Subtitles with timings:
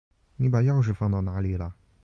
[0.35, 1.75] 你把钥匙放到哪里了？